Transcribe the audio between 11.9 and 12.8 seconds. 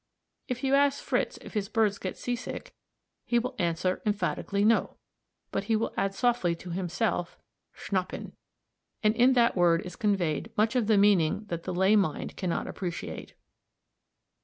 mind cannot